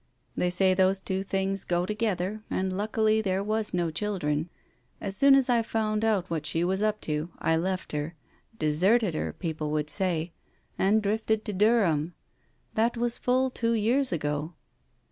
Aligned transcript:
They 0.35 0.49
say 0.49 0.73
those 0.73 0.99
two 0.99 1.21
things 1.21 1.63
go 1.63 1.85
together, 1.85 2.41
and 2.49 2.75
luckily 2.75 3.21
there 3.21 3.43
were 3.43 3.63
no 3.71 3.91
children. 3.91 4.49
As 4.99 5.15
soon 5.15 5.35
as 5.35 5.47
I 5.47 5.61
found 5.61 6.03
out 6.03 6.27
what 6.27 6.47
she 6.47 6.63
was 6.63 6.81
up 6.81 6.99
to, 7.01 7.29
I 7.37 7.55
left 7.55 7.91
her, 7.91 8.15
deserted 8.57 9.13
her, 9.13 9.31
people 9.31 9.69
would 9.69 9.91
say, 9.91 10.33
and 10.75 11.03
drifted 11.03 11.45
to 11.45 11.53
Durham. 11.53 12.15
That 12.73 12.97
was 12.97 13.19
full 13.19 13.51
two 13.51 13.73
years 13.73 14.11
ago. 14.11 14.55